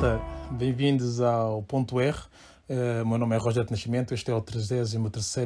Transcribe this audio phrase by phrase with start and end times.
[0.00, 0.18] malta,
[0.52, 2.16] bem-vindos ao Ponto R.
[2.16, 4.94] Uh, meu nome é Rogério Nascimento, este é o 33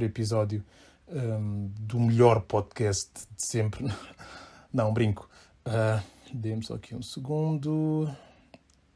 [0.03, 0.65] episódio
[1.09, 3.85] um, do melhor podcast de sempre.
[4.73, 5.29] Não, brinco.
[5.67, 6.01] Uh,
[6.33, 8.09] Dê-me só aqui um segundo.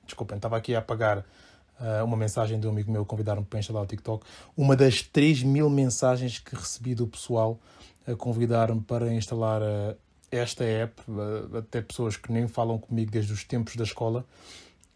[0.07, 3.83] Desculpem, estava aqui a apagar uh, uma mensagem de um amigo meu convidar-me para instalar
[3.83, 4.25] o TikTok.
[4.57, 7.59] Uma das 3 mil mensagens que recebi do pessoal
[8.07, 9.61] a convidar-me para instalar
[10.31, 11.03] esta app,
[11.59, 14.25] até pessoas que nem falam comigo desde os tempos da escola.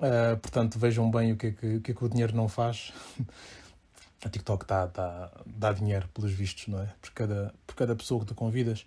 [0.02, 2.48] Uh, portanto, vejam bem o que, é que, o que, é que o dinheiro não
[2.48, 2.92] faz.
[4.24, 6.88] A TikTok tá, tá, dá dinheiro, pelos vistos, não é?
[7.00, 8.86] Por cada, por cada pessoa que tu convidas.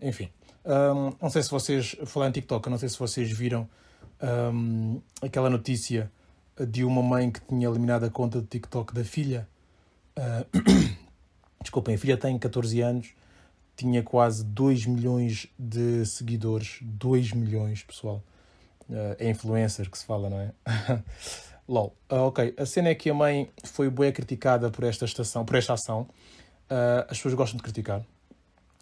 [0.00, 0.30] Enfim,
[0.64, 3.68] um, não sei se vocês, falar em TikTok, não sei se vocês viram
[4.52, 6.10] um, aquela notícia
[6.68, 9.48] de uma mãe que tinha eliminado a conta de TikTok da filha.
[10.16, 10.96] Uh,
[11.60, 13.08] desculpem, a filha tem 14 anos,
[13.76, 16.78] tinha quase 2 milhões de seguidores.
[16.82, 18.22] 2 milhões, pessoal.
[18.88, 20.52] Uh, é influencer que se fala, não é?
[21.68, 21.96] LOL.
[22.10, 25.56] Uh, ok, a cena é que a mãe foi bem criticada por esta estação, por
[25.56, 26.02] esta ação.
[26.70, 28.02] Uh, as pessoas gostam de criticar.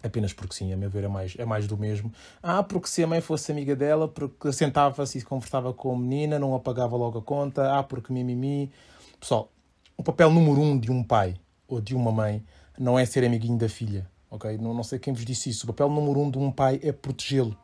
[0.03, 2.13] Apenas porque sim, a meu ver é mais, é mais do mesmo.
[2.43, 6.37] Ah, porque se a mãe fosse amiga dela, porque sentava-se e conversava com a menina,
[6.37, 7.79] não apagava logo a conta.
[7.79, 8.71] Ah, porque mimimi.
[9.19, 9.51] Pessoal,
[9.97, 11.35] o papel número um de um pai
[11.67, 12.43] ou de uma mãe
[12.77, 14.59] não é ser amiguinho da filha, ok?
[14.59, 15.63] Não, não sei quem vos disse isso.
[15.63, 17.57] O papel número um de um pai é protegê-lo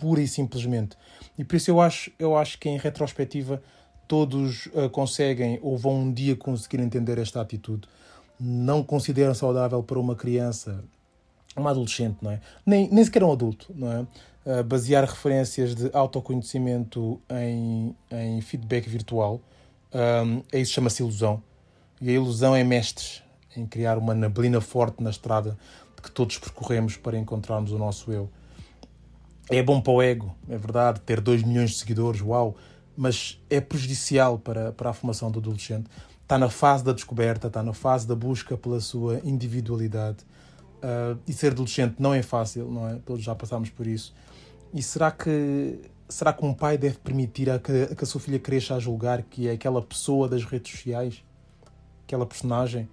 [0.00, 0.96] pura e simplesmente.
[1.38, 3.62] E por isso eu acho, eu acho que em retrospectiva
[4.08, 7.86] todos uh, conseguem ou vão um dia conseguir entender esta atitude.
[8.40, 10.82] Não consideram saudável para uma criança,
[11.54, 12.40] uma adolescente, não é?
[12.64, 14.00] Nem, nem sequer um adulto, não é?
[14.60, 19.38] Uh, basear referências de autoconhecimento em, em feedback virtual,
[19.92, 21.42] um, é isso chama-se ilusão.
[22.00, 23.22] E a ilusão é mestres
[23.54, 25.58] em criar uma neblina forte na estrada
[26.02, 28.30] que todos percorremos para encontrarmos o nosso eu.
[29.50, 32.56] É bom para o ego, é verdade, ter 2 milhões de seguidores, uau,
[32.96, 35.90] mas é prejudicial para, para a formação do adolescente.
[36.22, 40.18] Está na fase da descoberta, está na fase da busca pela sua individualidade.
[40.76, 42.94] Uh, e ser adolescente não é fácil, não é?
[43.04, 44.14] Todos já passámos por isso.
[44.72, 48.20] E será que será que um pai deve permitir a que, a que a sua
[48.20, 51.24] filha cresça a julgar que é aquela pessoa das redes sociais,
[52.04, 52.88] aquela personagem,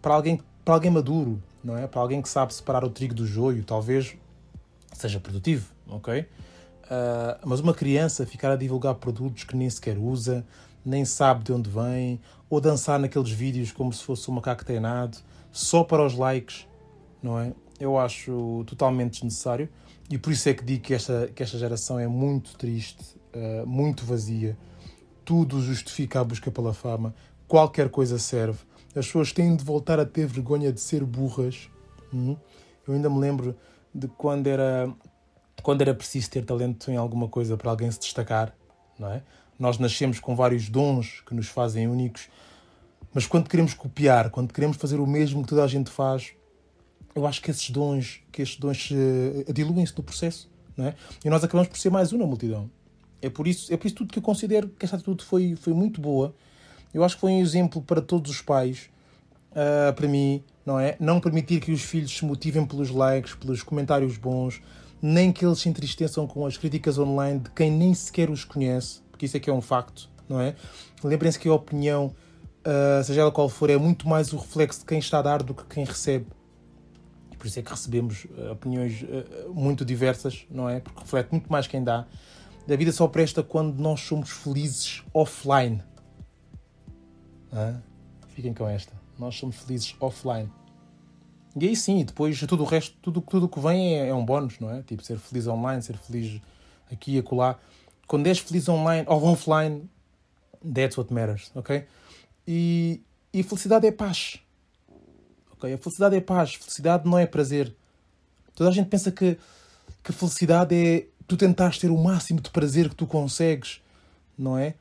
[0.00, 1.86] para alguém para alguém maduro, não é?
[1.86, 4.16] Para alguém que sabe separar o trigo do joio, talvez
[4.92, 6.20] seja produtivo, ok?
[6.20, 6.26] Uh,
[7.44, 10.44] mas uma criança ficar a divulgar produtos que nem sequer usa,
[10.84, 12.20] nem sabe de onde vem,
[12.50, 15.18] ou dançar naqueles vídeos como se fosse um macaco treinado,
[15.50, 16.66] só para os likes,
[17.22, 17.52] não é?
[17.80, 19.68] Eu acho totalmente desnecessário
[20.10, 23.66] e por isso é que digo que esta, que esta geração é muito triste, uh,
[23.66, 24.56] muito vazia,
[25.24, 27.14] tudo justifica a busca pela fama,
[27.48, 28.58] qualquer coisa serve.
[28.94, 31.70] As pessoas têm de voltar a ter vergonha de ser burras.
[32.12, 32.36] Hum?
[32.86, 33.56] Eu ainda me lembro
[33.94, 34.92] de quando era,
[35.62, 38.54] quando era preciso ter talento em alguma coisa para alguém se destacar,
[38.98, 39.22] não é?
[39.58, 42.28] Nós nascemos com vários dons que nos fazem únicos,
[43.14, 46.32] mas quando queremos copiar, quando queremos fazer o mesmo que toda a gente faz,
[47.14, 50.94] eu acho que esses dons, que esses dons uh, diluem-se no processo, não é?
[51.24, 52.70] E nós acabamos por ser mais um na multidão.
[53.20, 55.72] É por isso, é por isso tudo que eu considero que esta atitude foi, foi
[55.72, 56.34] muito boa.
[56.92, 58.90] Eu acho que foi um exemplo para todos os pais,
[59.52, 60.96] uh, para mim, não é?
[60.98, 64.60] Não permitir que os filhos se motivem pelos likes, pelos comentários bons,
[65.02, 69.00] nem que eles se entristeçam com as críticas online de quem nem sequer os conhece,
[69.10, 70.54] porque isso é que é um facto, não é?
[71.02, 72.14] Lembrem-se que a opinião,
[72.60, 75.42] uh, seja ela qual for, é muito mais o reflexo de quem está a dar
[75.42, 76.26] do que quem recebe.
[77.36, 80.78] Por isso é que recebemos uh, opiniões uh, muito diversas, não é?
[80.78, 82.06] Porque reflete muito mais quem dá.
[82.70, 85.82] A vida só presta quando nós somos felizes offline.
[88.28, 90.50] Fiquem com esta nós somos felizes offline.
[91.54, 94.58] E aí sim, depois tudo o resto, tudo, tudo que vem é, é, um bónus,
[94.58, 94.82] não é?
[94.82, 96.40] Tipo, ser feliz online, ser feliz
[96.90, 97.58] aqui e acolá.
[98.06, 99.88] Quando és feliz online ou offline,
[100.74, 101.84] that's what matters, ok?
[102.46, 103.00] E,
[103.32, 104.38] e felicidade é paz.
[105.52, 105.72] Ok?
[105.72, 106.54] A felicidade é paz.
[106.54, 107.74] Felicidade não é prazer.
[108.54, 109.38] Toda a gente pensa que,
[110.02, 113.80] que felicidade é tu tentares ter o máximo de prazer que tu consegues,
[114.36, 114.74] não é?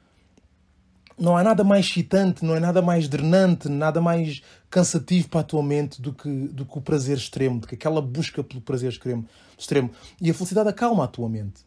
[1.22, 4.42] Não há nada mais excitante, não é nada mais drenante, nada mais
[4.72, 8.02] cansativo para a tua mente do que, do que o prazer extremo, do que aquela
[8.02, 9.92] busca pelo prazer extremo, extremo.
[10.20, 11.64] E a felicidade acalma a tua mente.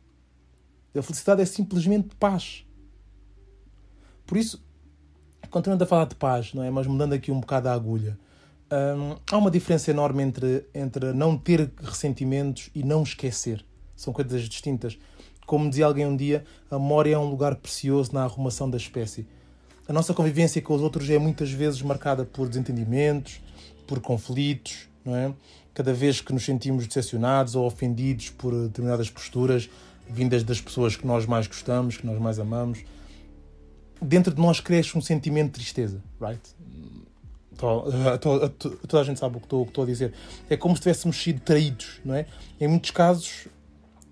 [0.93, 2.67] A felicidade é simplesmente paz.
[4.27, 4.61] Por isso,
[5.51, 6.71] continuando a falar de paz, não é?
[6.71, 8.19] mas mudando aqui um bocado a agulha,
[8.73, 13.65] hum, há uma diferença enorme entre, entre não ter ressentimentos e não esquecer.
[13.95, 14.99] São coisas distintas.
[15.47, 19.29] Como dizia alguém um dia, a memória é um lugar precioso na arrumação da espécie.
[19.87, 23.41] A nossa convivência com os outros é muitas vezes marcada por desentendimentos,
[23.87, 25.33] por conflitos, não é?
[25.75, 29.69] Cada vez que nos sentimos decepcionados ou ofendidos por determinadas posturas
[30.09, 32.85] vindas das pessoas que nós mais gostamos, que nós mais amamos.
[34.01, 36.41] dentro de nós cresce um sentimento de tristeza, right?
[37.57, 40.13] Toda a gente sabe o que estou a dizer.
[40.51, 42.27] É como se tivéssemos sido traídos, não é?
[42.61, 43.47] Em muitos casos,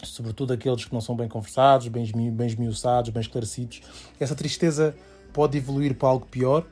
[0.02, 3.82] sobretudo aqueles que não são bem conversados, bem, bem esmiuçados, bem esclarecidos,
[4.18, 4.94] essa tristeza
[5.32, 6.64] pode evoluir para algo pior,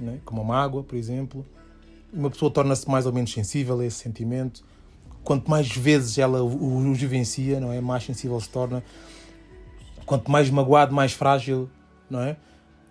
[0.00, 0.18] é?
[0.24, 1.44] como a mágoa, por exemplo.
[2.12, 4.64] Uma pessoa torna-se mais ou menos sensível a esse sentimento.
[5.24, 7.80] Quanto mais vezes ela o, o vivencia, não é?
[7.80, 8.82] mais sensível se torna.
[10.04, 11.68] Quanto mais magoado, mais frágil,
[12.08, 12.36] não é?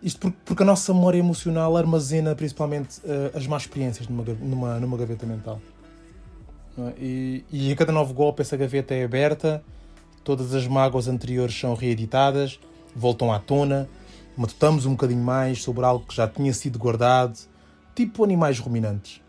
[0.04, 4.98] Isto porque, a nossa memória emocional armazena principalmente uh, as más experiências numa, numa, numa
[4.98, 5.60] gaveta mental.
[6.78, 6.94] É?
[7.00, 9.64] E, e a cada novo golpe essa gaveta é aberta,
[10.24, 12.60] todas as mágoas anteriores são reeditadas,
[12.96, 13.90] voltam à tona,
[14.38, 17.38] matutamos um bocadinho mais sobre algo que já tinha sido guardado,
[17.94, 19.22] tipo animais ruminantes.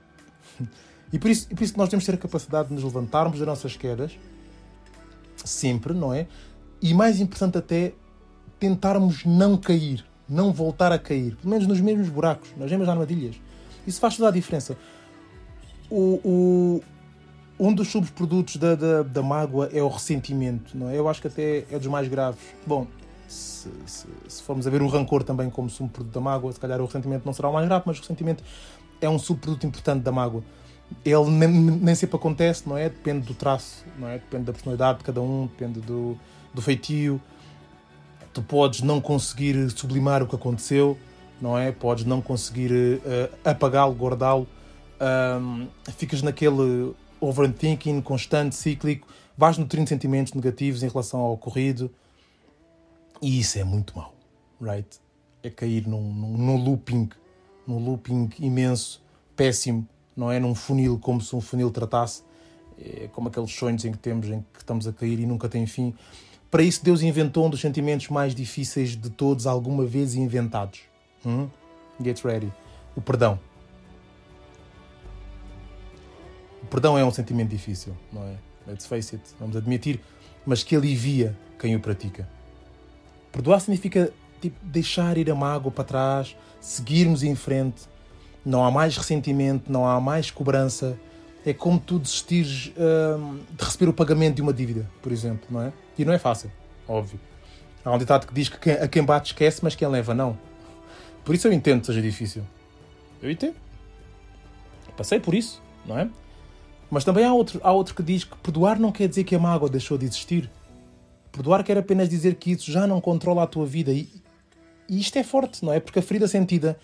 [1.12, 3.38] E por isso, e por isso nós temos que ter a capacidade de nos levantarmos
[3.38, 4.18] das nossas quedas,
[5.36, 6.26] sempre, não é?
[6.82, 7.94] E mais importante até,
[8.58, 13.36] tentarmos não cair, não voltar a cair, pelo menos nos mesmos buracos, nas mesmas armadilhas.
[13.86, 14.76] Isso faz toda a diferença.
[15.88, 16.82] O, o,
[17.58, 20.98] um dos subprodutos da, da, da, mágoa é o ressentimento, não é?
[20.98, 22.40] Eu acho que até é dos mais graves.
[22.66, 22.86] Bom,
[23.28, 26.80] se, se, se formos a ver o rancor também como subproduto da mágoa, se calhar
[26.80, 28.42] o ressentimento não será o mais grave, mas o ressentimento
[29.00, 30.42] é um subproduto importante da mágoa.
[31.04, 32.88] Ele nem, nem sempre acontece, não é?
[32.88, 34.18] Depende do traço, não é?
[34.18, 36.16] Depende da personalidade de cada um, depende do,
[36.54, 37.20] do feitio.
[38.32, 40.96] Tu podes não conseguir sublimar o que aconteceu,
[41.40, 41.72] não é?
[41.72, 43.00] Podes não conseguir uh,
[43.44, 44.46] apagá-lo, guardá-lo.
[45.00, 51.90] Um, ficas naquele overthinking constante, cíclico, vais nutrindo sentimentos negativos em relação ao ocorrido
[53.22, 54.14] e isso é muito mau,
[54.60, 55.00] right?
[55.42, 57.08] É cair num, num, num looping,
[57.66, 59.02] num looping imenso,
[59.34, 59.86] péssimo,
[60.16, 60.38] não é?
[60.38, 62.22] Num funil, como se um funil tratasse,
[62.78, 65.66] é como aqueles sonhos em que temos, em que estamos a cair e nunca tem
[65.66, 65.94] fim.
[66.50, 70.80] Para isso, Deus inventou um dos sentimentos mais difíceis de todos alguma vez inventados.
[71.24, 71.48] Hum?
[72.02, 72.52] Get ready.
[72.94, 73.38] O perdão.
[76.62, 78.36] O perdão é um sentimento difícil, não é?
[78.66, 80.00] Let's face it, vamos admitir,
[80.44, 82.28] mas que alivia quem o pratica.
[83.36, 84.10] Perdoar significa
[84.40, 87.82] tipo, deixar ir a mágoa para trás, seguirmos em frente.
[88.42, 90.98] Não há mais ressentimento, não há mais cobrança.
[91.44, 95.60] É como tu desistires hum, de receber o pagamento de uma dívida, por exemplo, não
[95.60, 95.72] é?
[95.98, 96.50] E não é fácil,
[96.88, 97.20] óbvio.
[97.84, 100.38] Há um ditado que diz que a quem bate esquece, mas quem leva não.
[101.22, 102.42] Por isso eu entendo que seja difícil.
[103.22, 103.56] Eu entendo.
[104.96, 106.08] Passei por isso, não é?
[106.90, 109.38] Mas também há outro, há outro que diz que perdoar não quer dizer que a
[109.38, 110.50] mágoa deixou de existir.
[111.36, 113.92] Perdoar quer apenas dizer que isso já não controla a tua vida.
[113.92, 114.08] E,
[114.88, 115.78] e isto é forte, não é?
[115.78, 116.78] Porque a ferida sentida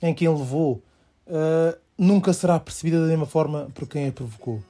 [0.00, 0.82] em quem levou
[1.26, 4.62] uh, nunca será percebida da mesma forma por quem a provocou.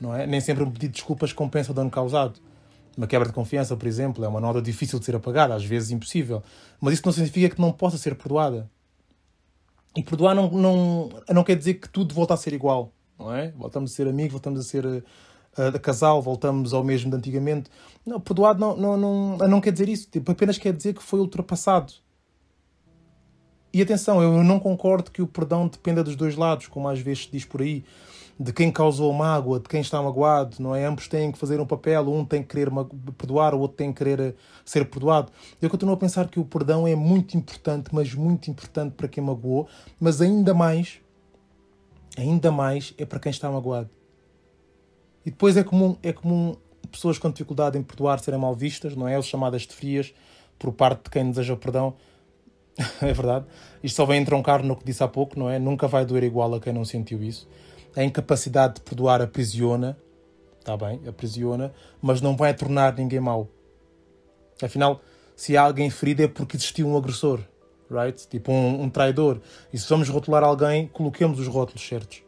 [0.00, 0.24] Não é?
[0.24, 2.38] Nem sempre um pedido de desculpas compensa o dano causado.
[2.96, 5.90] Uma quebra de confiança, por exemplo, é uma nota difícil de ser apagada, às vezes
[5.90, 6.40] impossível.
[6.80, 8.70] Mas isso não significa que não possa ser perdoada.
[9.96, 13.50] E perdoar não, não, não quer dizer que tudo volta a ser igual não é?
[13.56, 15.04] Voltamos a ser amigos, voltamos a ser
[15.58, 17.70] uh, casal, voltamos ao mesmo de antigamente.
[18.04, 21.20] Não, perdoado não, não, não, não quer dizer isso, tipo, apenas quer dizer que foi
[21.20, 21.92] ultrapassado.
[23.72, 27.24] E atenção, eu não concordo que o perdão dependa dos dois lados, como às vezes
[27.24, 27.84] se diz por aí,
[28.38, 30.84] de quem causou mágoa, de quem está magoado, não é?
[30.84, 32.70] Ambos têm que fazer um papel, um tem que querer
[33.16, 35.32] perdoar, o outro tem que querer eh, ser perdoado.
[35.60, 39.24] Eu continuo a pensar que o perdão é muito importante, mas muito importante para quem
[39.24, 39.66] magoou,
[39.98, 41.00] mas ainda mais
[42.16, 43.90] ainda mais é para quem está magoado.
[45.26, 46.54] E depois é comum, é comum
[46.92, 49.16] pessoas com dificuldade em perdoar serem mal vistas, não é?
[49.16, 50.14] Ou chamadas de frias
[50.56, 51.94] por parte de quem deseja perdão.
[53.02, 53.44] é verdade.
[53.82, 55.58] Isto só vem entroncar no que disse há pouco, não é?
[55.58, 57.48] Nunca vai doer igual a quem não sentiu isso.
[57.96, 59.98] A incapacidade de perdoar aprisiona,
[60.60, 63.48] está bem, aprisiona, mas não vai tornar ninguém mau.
[64.62, 65.00] Afinal,
[65.34, 67.40] se há alguém ferido é porque existiu um agressor,
[67.90, 68.28] right?
[68.28, 69.40] Tipo um, um traidor.
[69.72, 72.25] E se vamos rotular alguém, coloquemos os rótulos certos.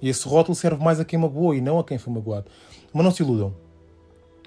[0.00, 2.46] E esse rótulo serve mais a quem magoou e não a quem foi magoado.
[2.92, 3.54] Mas não se iludam.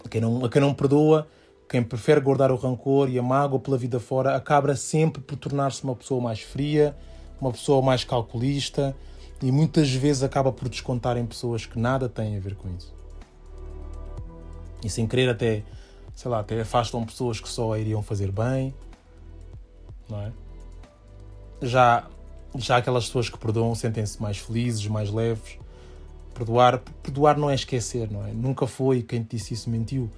[0.04, 1.28] A quem não, a quem não perdoa,
[1.70, 5.84] quem prefere guardar o rancor e a mágoa pela vida fora, acaba sempre por tornar-se
[5.84, 6.96] uma pessoa mais fria,
[7.40, 8.96] uma pessoa mais calculista
[9.42, 12.94] e muitas vezes acaba por descontar em pessoas que nada têm a ver com isso.
[14.84, 15.64] E sem querer até,
[16.16, 18.74] sei lá, até afastam pessoas que só a iriam fazer bem,
[20.10, 20.32] não é?
[21.62, 22.08] já,
[22.56, 25.58] já aquelas pessoas que perdoam sentem-se mais felizes, mais leves.
[26.34, 28.32] Perdoar, perdoar não é esquecer, não é?
[28.32, 30.10] Nunca foi quem te disse isso mentiu.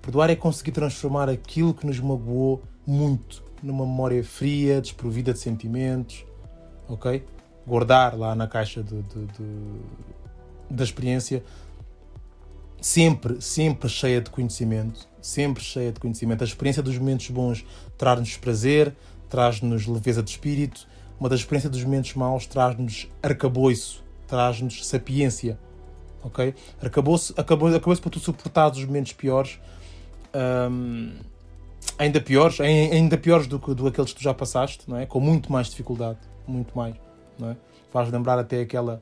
[0.00, 6.24] Perdoar é conseguir transformar aquilo que nos magoou muito numa memória fria, desprovida de sentimentos,
[6.88, 7.24] ok?
[7.66, 9.44] Guardar lá na caixa de, de, de,
[10.68, 11.44] da experiência,
[12.80, 16.42] sempre, sempre cheia de conhecimento, sempre cheia de conhecimento.
[16.42, 17.64] A experiência dos momentos bons
[17.96, 18.92] traz-nos prazer,
[19.30, 20.86] traz-nos leveza de espírito.
[21.22, 25.56] Uma das experiências dos momentos maus traz-nos arcabouço, traz-nos sapiência.
[26.20, 26.52] Ok?
[26.82, 29.60] Arcabouço, acabou, acabou para tu suportar os momentos piores.
[30.34, 31.12] Um,
[31.96, 35.06] ainda piores, ainda piores do que do aqueles que tu já passaste, não é?
[35.06, 36.96] Com muito mais dificuldade, muito mais,
[37.38, 37.56] não é?
[37.92, 39.00] Faz lembrar até aquela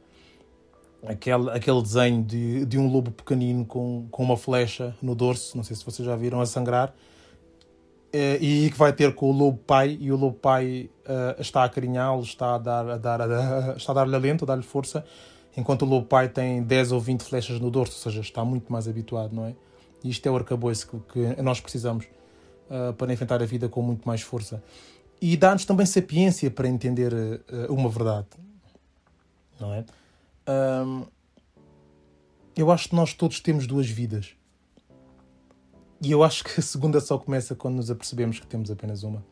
[1.06, 5.64] aquele, aquele desenho de, de um lobo pequenino com, com uma flecha no dorso, não
[5.64, 6.92] sei se vocês já viram a sangrar,
[8.12, 11.69] e que vai ter com o lobo pai, e o lobo pai uh, está a
[11.69, 15.05] carinhá-lo, está a dar a dar a, está a dar-lhe alento, a dar-lhe força,
[15.57, 18.73] enquanto o lobo pai tem 10 ou 20 flechas no dorso, ou seja, está muito
[18.73, 19.55] mais habituado, não é?
[20.02, 22.07] E isto é o arcabouço que, que nós precisamos
[22.71, 24.62] uh, para enfrentar a vida com muito mais força.
[25.21, 28.26] E dá-nos também sapiência para entender uh, uma verdade,
[29.61, 29.85] não é?
[30.49, 31.05] Um,
[32.57, 34.35] eu acho que nós todos temos duas vidas.
[36.02, 39.23] E eu acho que a segunda só começa quando nos apercebemos que temos apenas uma.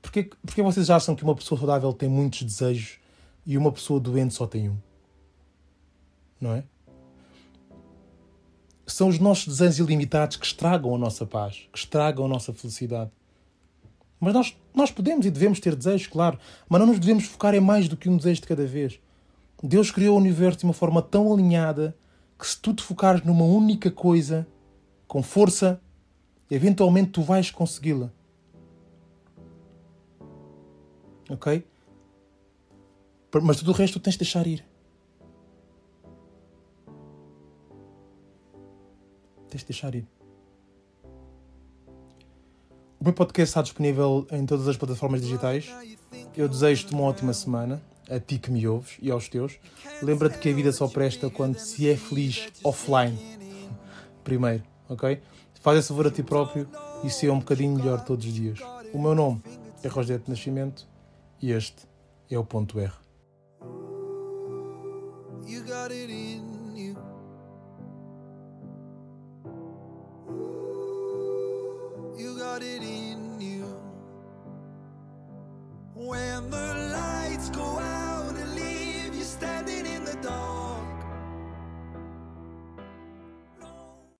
[0.00, 2.98] Porquê, porquê vocês acham que uma pessoa saudável tem muitos desejos
[3.44, 4.76] e uma pessoa doente só tem um?
[6.40, 6.64] Não é?
[8.86, 13.10] São os nossos desejos ilimitados que estragam a nossa paz, que estragam a nossa felicidade.
[14.20, 17.60] Mas nós, nós podemos e devemos ter desejos, claro, mas não nos devemos focar em
[17.60, 18.98] mais do que um desejo de cada vez.
[19.62, 21.96] Deus criou o universo de uma forma tão alinhada
[22.38, 24.46] que se tu te focares numa única coisa,
[25.06, 25.80] com força,
[26.50, 28.10] eventualmente tu vais consegui-la.
[31.28, 31.64] Ok?
[33.42, 34.64] Mas tudo o resto tens de deixar ir.
[39.48, 40.06] Tens de deixar ir.
[43.00, 45.68] O meu podcast está disponível em todas as plataformas digitais.
[46.36, 49.58] Eu desejo-te uma ótima semana, a ti que me ouves e aos teus.
[50.02, 53.18] Lembra-te que a vida só presta quando se é feliz offline.
[54.24, 55.20] Primeiro, ok?
[55.60, 56.68] Faz esse favor a ti próprio
[57.02, 58.60] e se um bocadinho melhor todos os dias.
[58.92, 59.42] O meu nome
[59.82, 60.86] é Rogério Nascimento
[61.40, 61.86] e este
[62.30, 62.92] é o Ponto R.
[65.46, 66.96] You got it in you.
[72.16, 73.84] You got it in you.
[75.94, 80.63] when the lights go out and leave you standing in the dark.